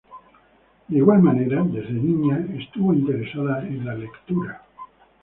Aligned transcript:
De 0.87 0.97
igual 0.97 1.21
manera 1.21 1.61
desde 1.63 1.93
niña 1.93 2.43
estuvo 2.57 2.91
interesada 2.91 3.61
en 3.67 3.85
la 3.85 3.93
lectura. 3.93 4.63